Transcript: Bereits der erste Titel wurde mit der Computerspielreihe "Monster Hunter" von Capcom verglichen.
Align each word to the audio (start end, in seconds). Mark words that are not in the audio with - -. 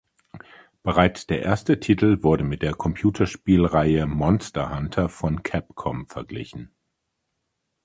Bereits 0.81 1.27
der 1.27 1.43
erste 1.43 1.79
Titel 1.79 2.23
wurde 2.23 2.43
mit 2.43 2.63
der 2.63 2.71
Computerspielreihe 2.73 4.07
"Monster 4.07 4.75
Hunter" 4.75 5.09
von 5.09 5.43
Capcom 5.43 6.07
verglichen. 6.07 6.73